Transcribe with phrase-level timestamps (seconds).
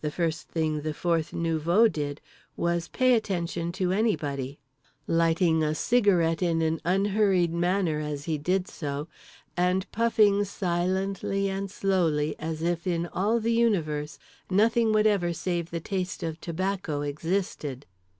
[0.00, 2.20] The first thing the fourth nouveau did
[2.56, 4.58] was pay no attention to anybody;
[5.06, 9.06] lighting a cigarette in an unhurried manner as he did so,
[9.56, 14.18] and puffing silently and slowly as if in all the universe
[14.50, 17.86] nothing whatever save the taste of tobacco existed.